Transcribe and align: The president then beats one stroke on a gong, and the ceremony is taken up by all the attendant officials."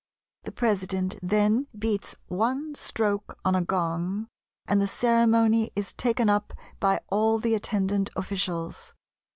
The 0.45 0.51
president 0.51 1.19
then 1.21 1.67
beats 1.77 2.15
one 2.25 2.73
stroke 2.73 3.37
on 3.45 3.53
a 3.53 3.61
gong, 3.63 4.29
and 4.67 4.81
the 4.81 4.87
ceremony 4.87 5.69
is 5.75 5.93
taken 5.93 6.27
up 6.27 6.55
by 6.79 7.01
all 7.09 7.37
the 7.37 7.53
attendant 7.53 8.09
officials." 8.15 8.95